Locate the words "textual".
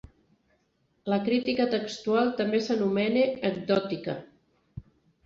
1.73-2.31